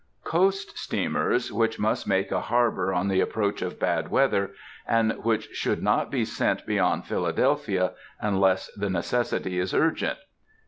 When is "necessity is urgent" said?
8.89-10.17